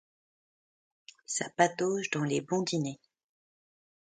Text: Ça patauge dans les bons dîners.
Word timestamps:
Ça 1.27 1.47
patauge 1.55 2.09
dans 2.09 2.23
les 2.23 2.41
bons 2.41 2.63
dîners. 2.63 2.99